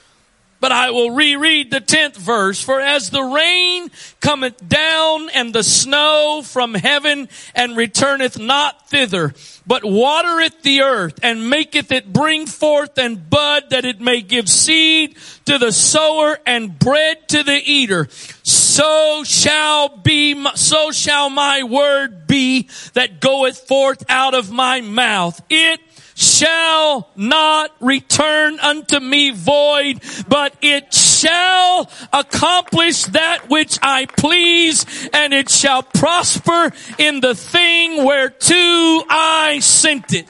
But 0.63 0.71
I 0.71 0.91
will 0.91 1.11
reread 1.11 1.71
the 1.71 1.81
tenth 1.81 2.15
verse. 2.15 2.63
For 2.63 2.79
as 2.79 3.09
the 3.09 3.21
rain 3.21 3.91
cometh 4.21 4.65
down 4.65 5.29
and 5.31 5.51
the 5.51 5.61
snow 5.61 6.41
from 6.41 6.73
heaven 6.73 7.27
and 7.53 7.75
returneth 7.75 8.39
not 8.39 8.87
thither, 8.87 9.33
but 9.67 9.83
watereth 9.83 10.61
the 10.61 10.79
earth 10.79 11.19
and 11.21 11.49
maketh 11.49 11.91
it 11.91 12.13
bring 12.13 12.47
forth 12.47 12.97
and 12.97 13.29
bud 13.29 13.71
that 13.71 13.83
it 13.83 13.99
may 13.99 14.21
give 14.21 14.47
seed 14.47 15.17
to 15.47 15.57
the 15.57 15.73
sower 15.73 16.39
and 16.45 16.79
bread 16.79 17.27
to 17.27 17.43
the 17.43 17.61
eater, 17.65 18.07
so 18.43 19.25
shall 19.25 19.97
be, 19.97 20.45
so 20.55 20.91
shall 20.91 21.29
my 21.29 21.63
word 21.63 22.25
be 22.25 22.69
that 22.93 23.19
goeth 23.19 23.67
forth 23.67 24.05
out 24.07 24.33
of 24.33 24.49
my 24.49 24.79
mouth. 24.79 25.41
It 25.49 25.81
shall 26.15 27.09
not 27.15 27.71
return 27.79 28.59
unto 28.59 28.99
me 28.99 29.31
void, 29.31 30.01
but 30.27 30.55
it 30.61 30.93
shall 30.93 31.89
accomplish 32.11 33.03
that 33.05 33.49
which 33.49 33.79
I 33.81 34.05
please, 34.05 35.09
and 35.13 35.33
it 35.33 35.49
shall 35.49 35.83
prosper 35.83 36.71
in 36.97 37.19
the 37.21 37.35
thing 37.35 38.05
whereto 38.05 39.03
I 39.09 39.59
sent 39.61 40.13
it. 40.13 40.27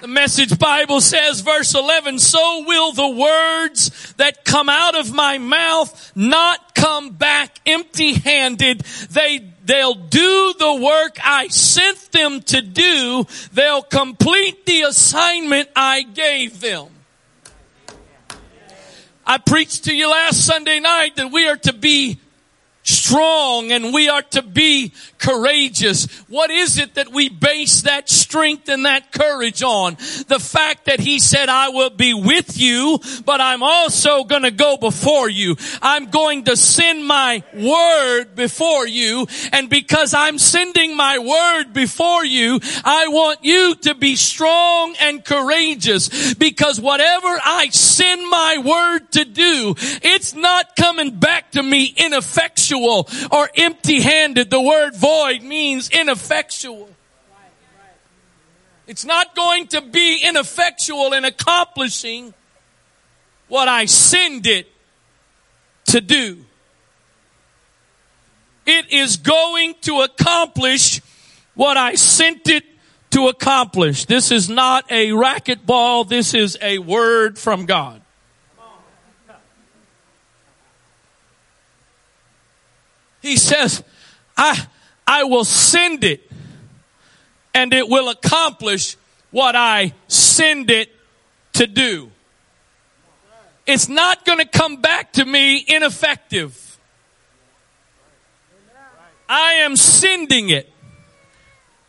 The 0.00 0.06
message 0.06 0.56
Bible 0.60 1.00
says, 1.00 1.40
verse 1.40 1.74
11, 1.74 2.20
so 2.20 2.62
will 2.64 2.92
the 2.92 3.08
words 3.08 4.14
that 4.16 4.44
come 4.44 4.68
out 4.68 4.94
of 4.94 5.12
my 5.12 5.38
mouth 5.38 6.12
not 6.14 6.76
come 6.76 7.10
back 7.10 7.58
empty 7.66 8.14
handed. 8.14 8.82
They 9.10 9.40
They'll 9.68 9.92
do 9.92 10.54
the 10.58 10.76
work 10.76 11.18
I 11.22 11.48
sent 11.48 12.10
them 12.10 12.40
to 12.40 12.62
do. 12.62 13.26
They'll 13.52 13.82
complete 13.82 14.64
the 14.64 14.80
assignment 14.82 15.68
I 15.76 16.04
gave 16.04 16.62
them. 16.62 16.86
I 19.26 19.36
preached 19.36 19.84
to 19.84 19.94
you 19.94 20.10
last 20.10 20.46
Sunday 20.46 20.80
night 20.80 21.16
that 21.16 21.30
we 21.30 21.46
are 21.48 21.58
to 21.58 21.74
be 21.74 22.18
strong 22.88 23.70
and 23.70 23.92
we 23.92 24.08
are 24.08 24.22
to 24.22 24.42
be 24.42 24.92
courageous. 25.18 26.06
What 26.28 26.50
is 26.50 26.78
it 26.78 26.94
that 26.94 27.12
we 27.12 27.28
base 27.28 27.82
that 27.82 28.08
strength 28.08 28.68
and 28.68 28.86
that 28.86 29.12
courage 29.12 29.62
on? 29.62 29.94
The 30.28 30.38
fact 30.40 30.86
that 30.86 30.98
he 30.98 31.18
said, 31.18 31.48
I 31.50 31.68
will 31.68 31.90
be 31.90 32.14
with 32.14 32.58
you, 32.58 32.98
but 33.26 33.40
I'm 33.40 33.62
also 33.62 34.24
going 34.24 34.42
to 34.42 34.50
go 34.50 34.78
before 34.78 35.28
you. 35.28 35.56
I'm 35.82 36.06
going 36.06 36.44
to 36.44 36.56
send 36.56 37.06
my 37.06 37.42
word 37.54 38.34
before 38.34 38.86
you. 38.86 39.26
And 39.52 39.68
because 39.68 40.14
I'm 40.14 40.38
sending 40.38 40.96
my 40.96 41.18
word 41.18 41.74
before 41.74 42.24
you, 42.24 42.60
I 42.84 43.08
want 43.08 43.44
you 43.44 43.74
to 43.82 43.94
be 43.94 44.16
strong 44.16 44.94
and 45.00 45.22
courageous 45.22 46.34
because 46.34 46.80
whatever 46.80 47.38
I 47.44 47.68
send 47.70 48.28
my 48.30 48.62
word 48.64 49.12
to 49.12 49.24
do, 49.24 49.74
it's 50.02 50.34
not 50.34 50.74
coming 50.74 51.18
back 51.18 51.52
to 51.52 51.62
me 51.62 51.92
ineffectual 51.96 52.77
or 52.86 53.48
empty 53.56 54.00
handed. 54.00 54.50
The 54.50 54.60
word 54.60 54.94
void 54.94 55.42
means 55.42 55.90
ineffectual. 55.90 56.88
It's 58.86 59.04
not 59.04 59.34
going 59.34 59.66
to 59.68 59.82
be 59.82 60.22
ineffectual 60.24 61.12
in 61.12 61.24
accomplishing 61.24 62.32
what 63.48 63.68
I 63.68 63.84
send 63.84 64.46
it 64.46 64.66
to 65.86 66.00
do. 66.00 66.44
It 68.66 68.92
is 68.92 69.16
going 69.16 69.74
to 69.82 70.00
accomplish 70.00 71.00
what 71.54 71.76
I 71.76 71.94
sent 71.94 72.48
it 72.48 72.64
to 73.10 73.28
accomplish. 73.28 74.04
This 74.04 74.30
is 74.30 74.48
not 74.48 74.90
a 74.90 75.08
racquetball. 75.08 76.08
This 76.08 76.34
is 76.34 76.58
a 76.60 76.78
word 76.78 77.38
from 77.38 77.66
God. 77.66 78.02
He 83.20 83.36
says, 83.36 83.82
I, 84.36 84.66
I 85.06 85.24
will 85.24 85.44
send 85.44 86.04
it 86.04 86.30
and 87.54 87.72
it 87.72 87.88
will 87.88 88.08
accomplish 88.08 88.96
what 89.30 89.56
I 89.56 89.92
send 90.06 90.70
it 90.70 90.94
to 91.54 91.66
do. 91.66 92.10
It's 93.66 93.88
not 93.88 94.24
going 94.24 94.38
to 94.38 94.46
come 94.46 94.76
back 94.76 95.12
to 95.14 95.24
me 95.24 95.64
ineffective. 95.66 96.78
I 99.28 99.54
am 99.54 99.76
sending 99.76 100.48
it 100.50 100.72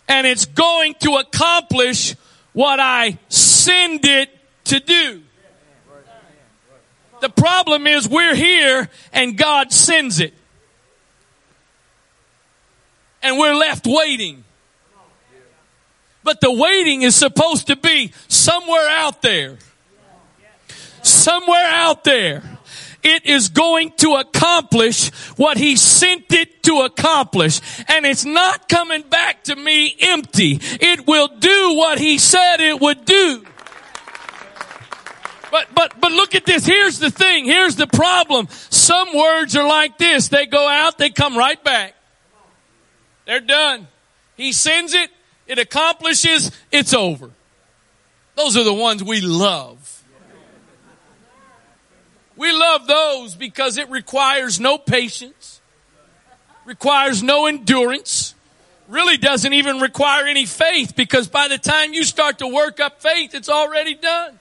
and 0.07 0.25
it's 0.27 0.45
going 0.45 0.95
to 1.01 1.15
accomplish 1.15 2.15
what 2.51 2.79
I 2.79 3.17
send 3.29 4.03
it 4.03 4.29
to 4.65 4.79
do. 4.79 5.23
The 7.21 7.29
problem 7.29 7.85
is 7.85 8.09
we're 8.09 8.35
here 8.35 8.89
and 9.13 9.37
God 9.37 9.71
sends 9.71 10.19
it 10.19 10.33
and 13.21 13.37
we're 13.37 13.55
left 13.55 13.85
waiting. 13.85 14.43
But 16.23 16.41
the 16.41 16.51
waiting 16.51 17.01
is 17.01 17.15
supposed 17.15 17.67
to 17.67 17.75
be 17.75 18.11
somewhere 18.27 18.87
out 18.89 19.21
there. 19.21 19.57
Somewhere 21.01 21.65
out 21.65 22.03
there. 22.03 22.43
It 23.01 23.25
is 23.25 23.49
going 23.49 23.93
to 23.97 24.15
accomplish 24.15 25.09
what 25.37 25.57
he 25.57 25.77
sent 25.77 26.31
it 26.33 26.63
to 26.63 26.81
accomplish. 26.81 27.61
And 27.87 28.05
it's 28.05 28.25
not 28.25 28.67
coming 28.67 29.03
back 29.03 29.45
to 29.45 29.55
me 29.55 29.95
empty. 29.99 30.59
It 30.61 31.07
will 31.07 31.29
do 31.29 31.75
what 31.75 31.97
he 31.97 32.17
said 32.17 32.59
it 32.59 32.79
would 32.81 33.05
do. 33.05 33.45
But, 35.51 35.67
but, 35.73 35.99
but 35.99 36.11
look 36.11 36.35
at 36.35 36.45
this. 36.45 36.65
Here's 36.65 36.99
the 36.99 37.09
thing. 37.09 37.45
Here's 37.45 37.75
the 37.75 37.87
problem. 37.87 38.49
Some 38.49 39.15
words 39.15 39.55
are 39.55 39.67
like 39.67 39.97
this. 39.97 40.27
They 40.27 40.45
go 40.45 40.67
out, 40.67 40.97
they 40.97 41.09
come 41.09 41.37
right 41.37 41.63
back. 41.63 41.95
They're 43.29 43.39
done. 43.39 43.87
He 44.37 44.53
sends 44.53 44.95
it, 44.95 45.11
it 45.45 45.59
accomplishes, 45.59 46.49
it's 46.71 46.95
over. 46.95 47.29
Those 48.33 48.57
are 48.57 48.63
the 48.63 48.73
ones 48.73 49.03
we 49.03 49.21
love. 49.21 50.01
We 52.35 52.51
love 52.51 52.87
those 52.87 53.35
because 53.35 53.77
it 53.77 53.87
requires 53.91 54.59
no 54.59 54.79
patience, 54.79 55.61
requires 56.65 57.21
no 57.21 57.45
endurance, 57.45 58.33
really 58.87 59.17
doesn't 59.17 59.53
even 59.53 59.79
require 59.79 60.25
any 60.25 60.47
faith 60.47 60.95
because 60.95 61.27
by 61.27 61.49
the 61.49 61.59
time 61.59 61.93
you 61.93 62.03
start 62.03 62.39
to 62.39 62.47
work 62.47 62.79
up 62.79 62.99
faith, 62.99 63.35
it's 63.35 63.47
already 63.47 63.93
done. 63.93 64.39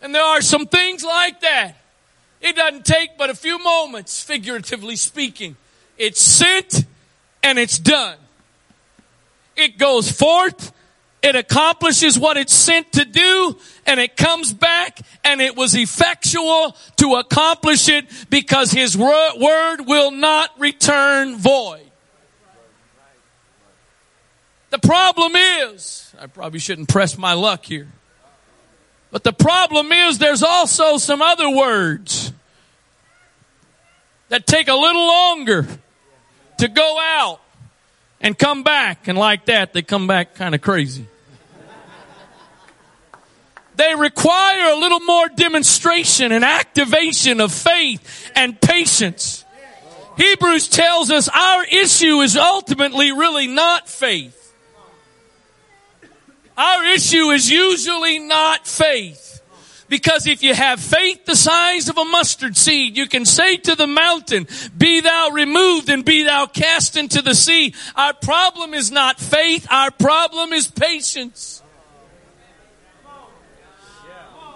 And 0.00 0.14
there 0.14 0.22
are 0.22 0.40
some 0.40 0.66
things 0.66 1.02
like 1.02 1.40
that 1.40 1.79
it 2.40 2.56
doesn't 2.56 2.84
take 2.84 3.16
but 3.18 3.30
a 3.30 3.34
few 3.34 3.58
moments, 3.62 4.22
figuratively 4.22 4.96
speaking. 4.96 5.56
It's 5.98 6.20
sent 6.20 6.84
and 7.42 7.58
it's 7.58 7.78
done. 7.78 8.16
It 9.56 9.78
goes 9.78 10.10
forth 10.10 10.72
it 11.22 11.36
accomplishes 11.36 12.18
what 12.18 12.36
it's 12.36 12.54
sent 12.54 12.92
to 12.92 13.04
do 13.04 13.56
and 13.86 14.00
it 14.00 14.16
comes 14.16 14.54
back 14.54 15.00
and 15.22 15.40
it 15.40 15.54
was 15.54 15.74
effectual 15.74 16.74
to 16.96 17.16
accomplish 17.16 17.88
it 17.88 18.06
because 18.30 18.72
his 18.72 18.96
word 18.96 19.80
will 19.86 20.10
not 20.10 20.58
return 20.58 21.36
void. 21.36 21.82
The 24.70 24.78
problem 24.78 25.32
is, 25.34 26.14
I 26.18 26.26
probably 26.26 26.60
shouldn't 26.60 26.88
press 26.88 27.18
my 27.18 27.34
luck 27.34 27.64
here, 27.66 27.88
but 29.10 29.24
the 29.24 29.32
problem 29.32 29.92
is 29.92 30.18
there's 30.18 30.44
also 30.44 30.96
some 30.96 31.20
other 31.20 31.50
words 31.50 32.29
that 34.30 34.46
take 34.46 34.68
a 34.68 34.74
little 34.74 35.06
longer 35.06 35.66
to 36.58 36.68
go 36.68 36.98
out 36.98 37.40
and 38.20 38.38
come 38.38 38.62
back. 38.62 39.06
And 39.06 39.18
like 39.18 39.46
that, 39.46 39.72
they 39.72 39.82
come 39.82 40.06
back 40.06 40.34
kind 40.34 40.54
of 40.54 40.62
crazy. 40.62 41.06
They 43.76 43.94
require 43.94 44.72
a 44.72 44.76
little 44.76 45.00
more 45.00 45.28
demonstration 45.28 46.32
and 46.32 46.44
activation 46.44 47.40
of 47.40 47.52
faith 47.52 48.30
and 48.36 48.60
patience. 48.60 49.44
Hebrews 50.18 50.68
tells 50.68 51.10
us 51.10 51.28
our 51.28 51.64
issue 51.64 52.20
is 52.20 52.36
ultimately 52.36 53.10
really 53.10 53.46
not 53.46 53.88
faith. 53.88 54.36
Our 56.58 56.84
issue 56.92 57.30
is 57.30 57.50
usually 57.50 58.18
not 58.18 58.66
faith. 58.66 59.29
Because 59.90 60.28
if 60.28 60.44
you 60.44 60.54
have 60.54 60.78
faith 60.78 61.26
the 61.26 61.34
size 61.34 61.88
of 61.88 61.98
a 61.98 62.04
mustard 62.04 62.56
seed, 62.56 62.96
you 62.96 63.08
can 63.08 63.24
say 63.24 63.56
to 63.56 63.74
the 63.74 63.88
mountain, 63.88 64.46
be 64.78 65.00
thou 65.00 65.30
removed 65.30 65.90
and 65.90 66.04
be 66.04 66.22
thou 66.22 66.46
cast 66.46 66.96
into 66.96 67.20
the 67.20 67.34
sea. 67.34 67.74
Our 67.96 68.14
problem 68.14 68.72
is 68.72 68.92
not 68.92 69.18
faith, 69.18 69.66
our 69.68 69.90
problem 69.90 70.52
is 70.52 70.68
patience. 70.68 71.60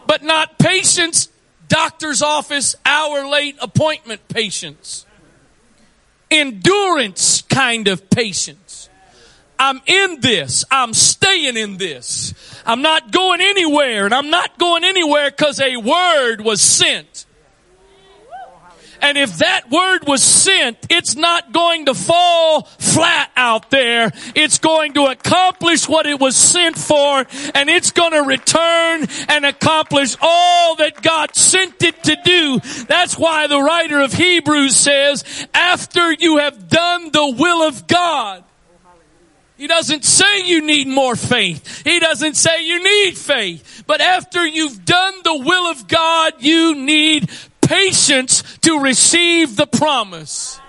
But 0.06 0.22
not 0.22 0.56
patience, 0.60 1.28
doctor's 1.66 2.22
office, 2.22 2.76
hour 2.86 3.28
late 3.28 3.56
appointment 3.60 4.28
patience. 4.28 5.04
Endurance 6.30 7.42
kind 7.42 7.88
of 7.88 8.08
patience. 8.08 8.88
I'm 9.58 9.80
in 9.86 10.20
this. 10.20 10.64
I'm 10.70 10.94
staying 10.94 11.56
in 11.56 11.76
this. 11.76 12.34
I'm 12.66 12.82
not 12.82 13.12
going 13.12 13.40
anywhere 13.40 14.06
and 14.06 14.14
I'm 14.14 14.30
not 14.30 14.58
going 14.58 14.84
anywhere 14.84 15.30
because 15.30 15.60
a 15.60 15.76
word 15.76 16.40
was 16.40 16.60
sent. 16.60 17.26
And 19.04 19.18
if 19.18 19.36
that 19.38 19.70
word 19.70 20.06
was 20.06 20.22
sent, 20.22 20.78
it's 20.88 21.14
not 21.14 21.52
going 21.52 21.86
to 21.86 21.94
fall 21.94 22.62
flat 22.62 23.30
out 23.36 23.70
there. 23.70 24.10
It's 24.34 24.56
going 24.56 24.94
to 24.94 25.04
accomplish 25.04 25.86
what 25.86 26.06
it 26.06 26.18
was 26.18 26.36
sent 26.36 26.78
for 26.78 27.26
and 27.54 27.68
it's 27.68 27.90
going 27.90 28.12
to 28.12 28.22
return 28.22 29.06
and 29.28 29.44
accomplish 29.44 30.16
all 30.22 30.76
that 30.76 31.02
God 31.02 31.36
sent 31.36 31.82
it 31.82 32.02
to 32.04 32.16
do. 32.24 32.60
That's 32.86 33.18
why 33.18 33.46
the 33.46 33.60
writer 33.60 34.00
of 34.00 34.14
Hebrews 34.14 34.74
says, 34.74 35.46
after 35.52 36.10
you 36.10 36.38
have 36.38 36.70
done 36.70 37.10
the 37.12 37.34
will 37.38 37.68
of 37.68 37.86
God, 37.86 38.42
he 39.56 39.66
doesn't 39.66 40.04
say 40.04 40.46
you 40.46 40.62
need 40.62 40.88
more 40.88 41.14
faith. 41.14 41.82
He 41.84 42.00
doesn't 42.00 42.34
say 42.34 42.64
you 42.64 42.82
need 42.82 43.16
faith. 43.16 43.84
But 43.86 44.00
after 44.00 44.44
you've 44.46 44.84
done 44.84 45.14
the 45.22 45.38
will 45.38 45.70
of 45.70 45.86
God, 45.86 46.34
you 46.40 46.74
need 46.74 47.30
patience 47.60 48.42
to 48.58 48.80
receive 48.80 49.56
the 49.56 49.66
promise. 49.66 50.60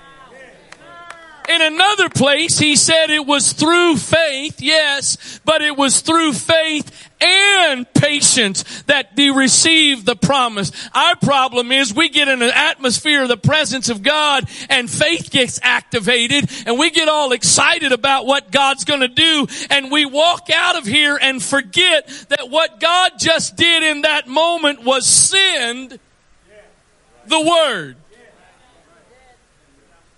In 1.47 1.61
another 1.61 2.09
place, 2.09 2.57
he 2.57 2.75
said 2.75 3.09
it 3.09 3.25
was 3.25 3.53
through 3.53 3.97
faith, 3.97 4.61
yes, 4.61 5.39
but 5.45 5.61
it 5.61 5.77
was 5.77 6.01
through 6.01 6.33
faith 6.33 7.04
and 7.21 7.91
patience 7.93 8.83
that 8.83 9.15
they 9.15 9.31
receive 9.31 10.05
the 10.05 10.15
promise. 10.15 10.71
Our 10.93 11.15
problem 11.15 11.71
is 11.71 11.93
we 11.93 12.09
get 12.09 12.27
in 12.27 12.41
an 12.41 12.51
atmosphere 12.53 13.23
of 13.23 13.29
the 13.29 13.37
presence 13.37 13.89
of 13.89 14.03
God 14.03 14.47
and 14.69 14.89
faith 14.89 15.31
gets 15.31 15.59
activated 15.63 16.49
and 16.65 16.77
we 16.77 16.91
get 16.91 17.07
all 17.07 17.31
excited 17.31 17.91
about 17.91 18.25
what 18.25 18.51
God's 18.51 18.85
gonna 18.85 19.07
do 19.07 19.47
and 19.69 19.91
we 19.91 20.05
walk 20.05 20.49
out 20.53 20.77
of 20.77 20.85
here 20.85 21.17
and 21.21 21.41
forget 21.41 22.07
that 22.29 22.49
what 22.49 22.79
God 22.79 23.13
just 23.17 23.55
did 23.55 23.83
in 23.83 24.01
that 24.01 24.27
moment 24.27 24.83
was 24.83 25.05
send 25.05 25.99
the 27.27 27.41
word. 27.41 27.95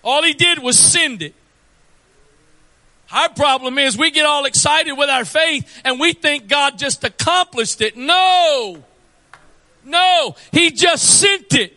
All 0.03 0.23
he 0.23 0.33
did 0.33 0.60
was 0.60 0.77
send 0.79 1.21
it. 1.21 1.36
Our 3.11 3.29
problem 3.29 3.77
is 3.77 3.97
we 3.97 4.11
get 4.11 4.25
all 4.25 4.45
excited 4.45 4.93
with 4.93 5.09
our 5.09 5.23
faith 5.23 5.81
and 5.85 5.99
we 5.99 6.13
think 6.13 6.47
God 6.47 6.77
just 6.77 7.03
accomplished 7.03 7.81
it. 7.81 7.95
No. 7.95 8.83
No. 9.85 10.35
He 10.51 10.71
just 10.71 11.19
sent 11.19 11.53
it. 11.53 11.73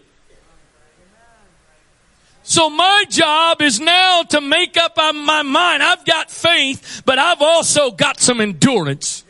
So 2.43 2.69
my 2.69 3.05
job 3.09 3.63
is 3.63 3.79
now 3.79 4.25
to 4.25 4.41
make 4.41 4.77
up 4.77 4.97
my 4.97 5.43
mind. 5.43 5.85
I've 5.85 6.05
got 6.05 6.33
faith, 6.33 7.03
but 7.05 7.17
I've 7.17 7.43
also 7.43 7.93
got 7.93 8.19
some 8.19 8.41
endurance. 8.41 9.23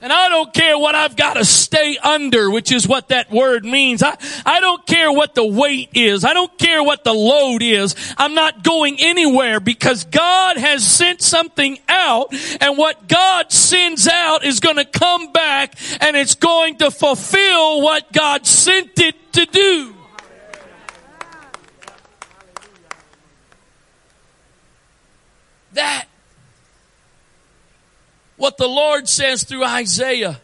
And 0.00 0.12
I 0.12 0.28
don't 0.28 0.52
care 0.54 0.78
what 0.78 0.94
I've 0.94 1.16
got 1.16 1.34
to 1.34 1.44
stay 1.44 1.98
under, 1.98 2.50
which 2.50 2.70
is 2.70 2.86
what 2.86 3.08
that 3.08 3.30
word 3.30 3.64
means. 3.64 4.02
I, 4.02 4.16
I 4.46 4.60
don't 4.60 4.86
care 4.86 5.10
what 5.10 5.34
the 5.34 5.44
weight 5.44 5.90
is. 5.94 6.24
I 6.24 6.34
don't 6.34 6.56
care 6.56 6.82
what 6.82 7.02
the 7.02 7.12
load 7.12 7.62
is. 7.62 7.96
I'm 8.16 8.34
not 8.34 8.62
going 8.62 8.96
anywhere 9.00 9.58
because 9.58 10.04
God 10.04 10.56
has 10.56 10.86
sent 10.86 11.20
something 11.20 11.78
out 11.88 12.32
and 12.60 12.78
what 12.78 13.08
God 13.08 13.50
sends 13.50 14.06
out 14.06 14.44
is 14.44 14.60
going 14.60 14.76
to 14.76 14.84
come 14.84 15.32
back 15.32 15.74
and 16.00 16.16
it's 16.16 16.36
going 16.36 16.78
to 16.78 16.90
fulfill 16.92 17.82
what 17.82 18.12
God 18.12 18.46
sent 18.46 18.98
it 19.00 19.32
to 19.32 19.46
do. 19.46 19.94
That 25.72 26.07
what 28.38 28.56
the 28.56 28.68
Lord 28.68 29.08
says 29.08 29.42
through 29.42 29.64
Isaiah 29.64 30.40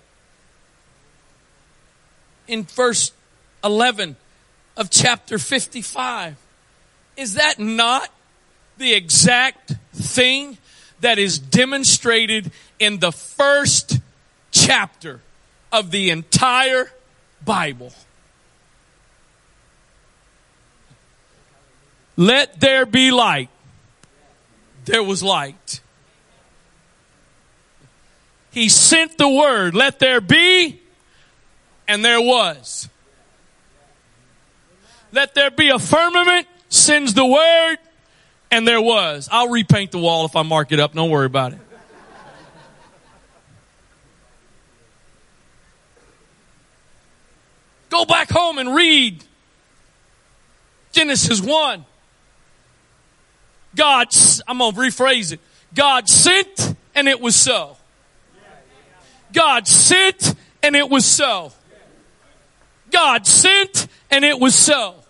in 2.47 2.65
verse 2.65 3.13
11 3.63 4.17
of 4.77 4.91
chapter 4.91 5.39
55. 5.39 6.37
Is 7.17 7.35
that 7.35 7.59
not 7.59 8.11
the 8.77 8.93
exact 8.93 9.75
thing 9.95 10.59
that 11.01 11.19
is 11.19 11.39
demonstrated 11.39 12.51
in 12.79 12.99
the 12.99 13.13
first 13.13 14.01
chapter 14.51 15.21
of 15.73 15.93
the 15.93 16.11
entire 16.11 16.91
Bible? 17.45 17.93
Let 22.17 22.61
there 22.61 22.87
be 22.87 23.13
light. 23.13 23.51
There 24.85 25.03
was 25.03 25.23
light. 25.23 25.81
He 28.55 28.69
sent 28.69 29.19
the 29.19 29.29
word, 29.29 29.75
let 29.75 29.99
there 29.99 30.21
be, 30.21 30.81
and 31.89 32.05
there 32.05 32.21
was. 32.21 32.89
Let 35.11 35.35
there 35.35 35.51
be 35.51 35.71
a 35.71 35.81
firmament, 35.81 36.47
sends 36.69 37.15
the 37.15 37.27
word, 37.27 37.79
and 38.53 38.67
there 38.67 38.81
was. 38.81 39.29
I'll 39.33 39.49
repaint 39.49 39.91
the 39.91 39.99
wall 39.99 40.25
if 40.25 40.37
I 40.37 40.43
mark 40.43 40.71
it 40.71 40.79
up. 40.79 40.93
Don't 40.93 41.11
worry 41.11 41.27
about 41.27 41.55
it. 41.55 41.59
Go 47.91 48.05
back 48.05 48.31
home 48.31 48.59
and 48.59 48.73
read 48.73 49.25
Genesis 50.93 51.41
1. 51.41 51.85
God, 53.75 54.09
I'm 54.47 54.59
going 54.59 54.73
to 54.73 54.81
rephrase 54.81 55.33
it. 55.33 55.41
God 55.75 56.09
sent 56.09 56.77
and 56.95 57.09
it 57.09 57.21
was 57.21 57.35
so. 57.35 57.77
God 59.35 59.69
sent 59.69 60.35
and 60.63 60.75
it 60.75 60.89
was 60.89 61.05
so. 61.05 61.53
God 62.91 63.27
sent 63.27 63.89
and 64.11 64.25
it 64.25 64.41
was 64.41 64.55
so. 64.55 65.04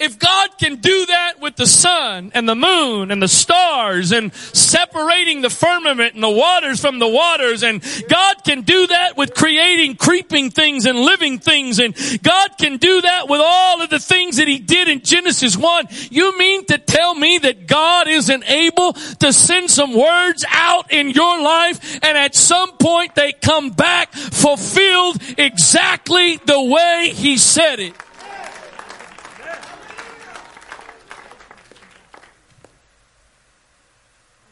If 0.00 0.18
God 0.18 0.56
can 0.58 0.76
do 0.76 1.04
that 1.06 1.40
with 1.42 1.56
the 1.56 1.66
sun 1.66 2.32
and 2.32 2.48
the 2.48 2.54
moon 2.54 3.10
and 3.10 3.22
the 3.22 3.28
stars 3.28 4.12
and 4.12 4.32
separating 4.34 5.42
the 5.42 5.50
firmament 5.50 6.14
and 6.14 6.22
the 6.22 6.30
waters 6.30 6.80
from 6.80 6.98
the 6.98 7.06
waters 7.06 7.62
and 7.62 7.84
God 8.08 8.36
can 8.42 8.62
do 8.62 8.86
that 8.86 9.18
with 9.18 9.34
creating 9.34 9.96
creeping 9.96 10.50
things 10.50 10.86
and 10.86 10.98
living 10.98 11.38
things 11.38 11.78
and 11.78 11.94
God 12.22 12.52
can 12.58 12.78
do 12.78 13.02
that 13.02 13.28
with 13.28 13.42
all 13.44 13.82
of 13.82 13.90
the 13.90 13.98
things 13.98 14.38
that 14.38 14.48
He 14.48 14.58
did 14.58 14.88
in 14.88 15.02
Genesis 15.02 15.54
1, 15.54 15.88
you 16.10 16.38
mean 16.38 16.64
to 16.64 16.78
tell 16.78 17.14
me 17.14 17.36
that 17.36 17.66
God 17.66 18.08
isn't 18.08 18.50
able 18.50 18.94
to 18.94 19.34
send 19.34 19.70
some 19.70 19.92
words 19.92 20.46
out 20.48 20.90
in 20.90 21.10
your 21.10 21.42
life 21.42 21.98
and 22.02 22.16
at 22.16 22.34
some 22.34 22.72
point 22.78 23.14
they 23.14 23.32
come 23.32 23.68
back 23.68 24.14
fulfilled 24.14 25.18
exactly 25.36 26.38
the 26.38 26.62
way 26.62 27.12
He 27.14 27.36
said 27.36 27.80
it? 27.80 27.94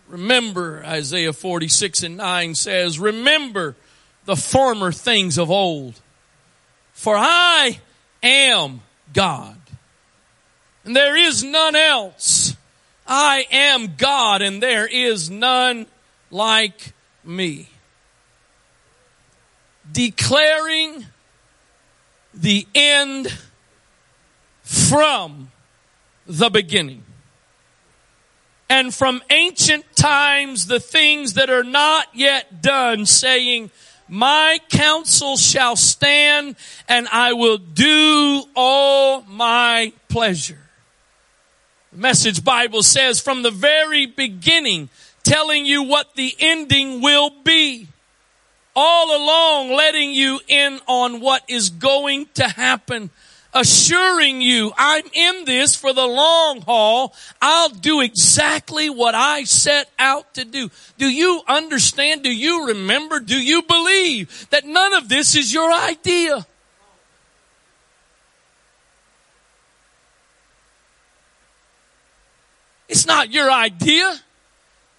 Remember, 0.09 0.83
Isaiah 0.85 1.33
46 1.33 2.03
and 2.03 2.16
9 2.16 2.55
says, 2.55 2.99
Remember 2.99 3.77
the 4.25 4.37
former 4.37 4.90
things 4.90 5.38
of 5.38 5.51
old. 5.51 6.01
For 6.92 7.14
I 7.16 7.81
am 8.23 8.81
God. 9.12 9.57
And 10.85 10.97
there 10.97 11.16
is 11.16 11.44
none 11.44 11.77
else. 11.77 12.57
I 13.07 13.47
am 13.51 13.94
God 13.97 14.42
and 14.42 14.62
there 14.62 14.87
is 14.87 15.31
none 15.31 15.87
like 16.31 16.92
me. 17.25 17.68
Declaring 19.90 21.07
the 22.35 22.66
end 22.75 23.33
from 24.62 25.51
the 26.27 26.51
beginning. 26.51 27.05
And 28.70 28.94
from 28.94 29.22
ancient 29.31 29.85
times, 29.96 30.66
the 30.66 30.81
things 30.81 31.35
that 31.35 31.48
are 31.48 31.64
not 31.64 32.09
yet 32.14 32.61
done, 32.61 33.07
saying, 33.07 33.70
my 34.09 34.59
counsel 34.70 35.37
shall 35.37 35.76
stand 35.76 36.57
and 36.88 37.07
I 37.09 37.35
will 37.35 37.59
do 37.59 38.44
all 38.57 39.22
my 39.22 39.92
pleasure. 40.09 40.59
The 41.92 41.98
message 41.98 42.44
Bible 42.44 42.83
says 42.83 43.20
from 43.20 43.42
the 43.42 43.50
very 43.50 44.07
beginning, 44.07 44.88
telling 45.22 45.66
you 45.66 45.83
what 45.83 46.14
the 46.14 46.35
ending 46.38 47.02
will 47.02 47.31
be. 47.44 47.88
All 48.74 49.16
along 49.16 49.72
letting 49.72 50.12
you 50.12 50.40
in 50.46 50.78
on 50.87 51.20
what 51.20 51.42
is 51.48 51.68
going 51.70 52.28
to 52.35 52.48
happen 52.48 53.11
assuring 53.59 54.40
you 54.40 54.73
I'm 54.79 55.05
in 55.12 55.44
this 55.44 55.75
for 55.75 55.92
the 55.92 56.07
long 56.07 56.61
haul. 56.62 57.14
I'll 57.42 57.68
do 57.68 58.01
exactly 58.01 58.88
what 58.88 59.14
I 59.14 59.44
set 59.44 59.90
out 59.99 60.35
to 60.35 60.44
do. 60.44 60.71
Do 60.97 61.09
you 61.09 61.42
understand? 61.49 62.23
Do 62.23 62.35
you 62.35 62.68
remember? 62.68 63.21
Do 63.21 63.37
you 63.37 63.62
believe 63.62 64.49
that 64.51 64.64
none 64.64 64.94
of 64.94 65.09
this 65.09 65.35
is 65.35 65.53
your 65.53 65.73
idea? 65.73 66.47
It's 72.88 73.07
not 73.07 73.31
your 73.31 73.51
idea. 73.51 74.14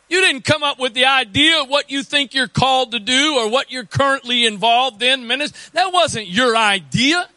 You 0.09 0.21
didn't 0.21 0.43
come 0.43 0.63
up 0.63 0.79
with 0.79 0.93
the 0.93 1.05
idea 1.05 1.61
of 1.61 1.69
what 1.69 1.89
you 1.89 2.03
think 2.03 2.33
you're 2.33 2.47
called 2.47 2.91
to 2.91 2.99
do 2.99 3.35
or 3.37 3.49
what 3.49 3.71
you're 3.71 3.85
currently 3.85 4.45
involved 4.45 5.01
in. 5.01 5.27
That 5.27 5.93
wasn't 5.93 6.27
your 6.27 6.57
idea. 6.57 7.27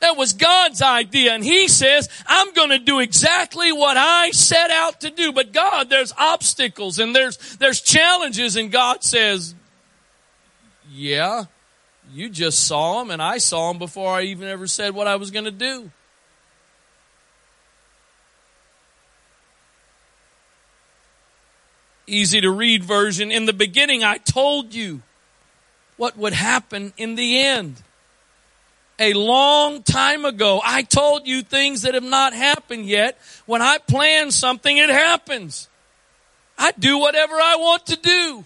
That 0.00 0.16
was 0.16 0.34
God's 0.34 0.82
idea. 0.82 1.32
And 1.32 1.42
He 1.42 1.68
says, 1.68 2.08
I'm 2.26 2.52
going 2.52 2.70
to 2.70 2.78
do 2.78 3.00
exactly 3.00 3.72
what 3.72 3.96
I 3.96 4.30
set 4.30 4.70
out 4.70 5.00
to 5.00 5.10
do. 5.10 5.32
But 5.32 5.52
God, 5.52 5.88
there's 5.88 6.12
obstacles 6.18 6.98
and 6.98 7.16
there's, 7.16 7.56
there's 7.56 7.80
challenges. 7.80 8.56
And 8.56 8.70
God 8.70 9.02
says, 9.02 9.54
yeah, 10.90 11.44
you 12.12 12.28
just 12.28 12.66
saw 12.66 12.98
them 12.98 13.10
and 13.10 13.22
I 13.22 13.38
saw 13.38 13.68
them 13.68 13.78
before 13.78 14.14
I 14.14 14.22
even 14.22 14.48
ever 14.48 14.66
said 14.66 14.94
what 14.94 15.06
I 15.06 15.16
was 15.16 15.30
going 15.30 15.46
to 15.46 15.50
do. 15.50 15.90
Easy 22.06 22.40
to 22.40 22.50
read 22.50 22.84
version. 22.84 23.32
In 23.32 23.46
the 23.46 23.52
beginning, 23.52 24.04
I 24.04 24.18
told 24.18 24.74
you 24.74 25.02
what 25.96 26.16
would 26.16 26.34
happen 26.34 26.92
in 26.96 27.16
the 27.16 27.40
end 27.40 27.82
a 28.98 29.12
long 29.12 29.82
time 29.82 30.24
ago. 30.24 30.60
I 30.64 30.82
told 30.82 31.26
you 31.26 31.42
things 31.42 31.82
that 31.82 31.94
have 31.94 32.02
not 32.02 32.32
happened 32.32 32.86
yet. 32.86 33.18
When 33.44 33.62
I 33.62 33.78
plan 33.78 34.30
something, 34.30 34.76
it 34.76 34.90
happens. 34.90 35.68
I 36.58 36.72
do 36.78 36.98
whatever 36.98 37.34
I 37.34 37.56
want 37.56 37.86
to 37.86 37.96
do. 37.96 38.44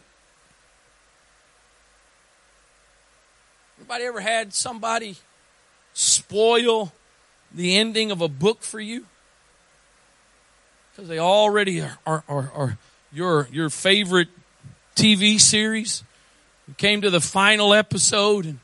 Anybody 3.78 4.04
ever 4.04 4.20
had 4.20 4.52
somebody 4.52 5.16
spoil 5.92 6.92
the 7.52 7.76
ending 7.76 8.10
of 8.10 8.20
a 8.20 8.28
book 8.28 8.62
for 8.62 8.80
you? 8.80 9.06
Because 10.92 11.08
they 11.08 11.18
already 11.18 11.80
are, 11.80 11.98
are, 12.06 12.24
are, 12.28 12.52
are 12.54 12.78
your, 13.12 13.48
your 13.52 13.70
favorite 13.70 14.28
TV 14.96 15.40
series. 15.40 16.02
You 16.68 16.74
came 16.74 17.00
to 17.02 17.10
the 17.10 17.20
final 17.20 17.72
episode 17.72 18.44
and 18.46 18.58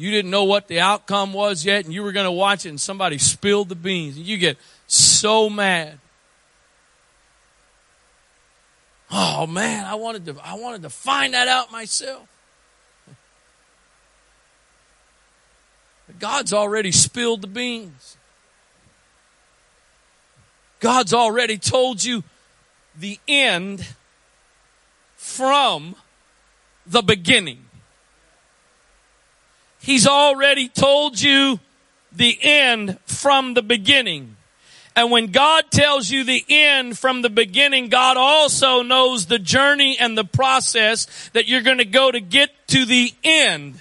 you 0.00 0.10
didn't 0.10 0.30
know 0.30 0.44
what 0.44 0.66
the 0.66 0.80
outcome 0.80 1.34
was 1.34 1.62
yet 1.62 1.84
and 1.84 1.92
you 1.92 2.02
were 2.02 2.12
going 2.12 2.24
to 2.24 2.32
watch 2.32 2.64
it 2.64 2.70
and 2.70 2.80
somebody 2.80 3.18
spilled 3.18 3.68
the 3.68 3.74
beans 3.74 4.16
and 4.16 4.24
you 4.24 4.38
get 4.38 4.56
so 4.86 5.50
mad. 5.50 5.98
Oh 9.10 9.46
man, 9.46 9.84
I 9.84 9.96
wanted 9.96 10.24
to 10.24 10.36
I 10.42 10.54
wanted 10.54 10.82
to 10.82 10.90
find 10.90 11.34
that 11.34 11.48
out 11.48 11.70
myself. 11.70 12.26
But 16.06 16.18
God's 16.18 16.54
already 16.54 16.92
spilled 16.92 17.42
the 17.42 17.48
beans. 17.48 18.16
God's 20.78 21.12
already 21.12 21.58
told 21.58 22.02
you 22.02 22.24
the 22.98 23.18
end 23.28 23.86
from 25.16 25.94
the 26.86 27.02
beginning. 27.02 27.66
He's 29.80 30.06
already 30.06 30.68
told 30.68 31.20
you 31.20 31.58
the 32.12 32.38
end 32.42 32.98
from 33.06 33.54
the 33.54 33.62
beginning. 33.62 34.36
And 34.96 35.10
when 35.10 35.28
God 35.28 35.70
tells 35.70 36.10
you 36.10 36.24
the 36.24 36.44
end 36.48 36.98
from 36.98 37.22
the 37.22 37.30
beginning, 37.30 37.88
God 37.88 38.16
also 38.16 38.82
knows 38.82 39.26
the 39.26 39.38
journey 39.38 39.96
and 39.98 40.18
the 40.18 40.24
process 40.24 41.30
that 41.32 41.48
you're 41.48 41.62
going 41.62 41.78
to 41.78 41.84
go 41.84 42.10
to 42.10 42.20
get 42.20 42.50
to 42.68 42.84
the 42.84 43.14
end. 43.22 43.80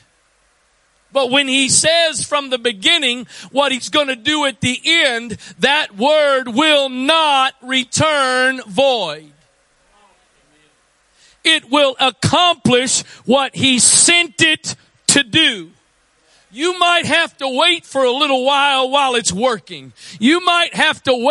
But 1.12 1.31
when 1.31 1.47
he 1.47 1.69
says 1.69 2.23
from 2.23 2.51
the 2.51 2.59
beginning 2.59 3.27
what 3.51 3.71
he's 3.71 3.89
going 3.89 4.07
to 4.07 4.15
do 4.15 4.45
at 4.45 4.62
the 4.62 4.79
end, 4.85 5.38
that 5.57 5.97
word 5.97 6.47
will 6.47 6.89
not 6.89 7.55
return 7.63 8.62
void. 8.67 9.31
It 11.43 11.69
will 11.71 11.95
accomplish 11.99 13.01
what 13.25 13.55
he 13.55 13.79
sent 13.79 14.41
it 14.41 14.75
to 15.07 15.23
do. 15.23 15.71
You 16.51 16.79
might 16.79 17.05
have 17.05 17.38
to 17.38 17.47
wait 17.47 17.85
for 17.85 18.03
a 18.03 18.12
little 18.12 18.43
while 18.43 18.89
while 18.89 19.15
it's 19.15 19.31
working. 19.31 19.93
You 20.19 20.43
might 20.43 20.73
have 20.73 21.03
to 21.03 21.13
wait 21.13 21.27